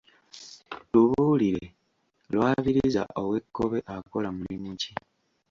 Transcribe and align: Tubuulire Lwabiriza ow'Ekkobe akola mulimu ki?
Tubuulire 0.91 1.63
Lwabiriza 2.31 3.03
ow'Ekkobe 3.21 3.79
akola 3.95 4.29
mulimu 4.37 4.69
ki? 4.81 4.91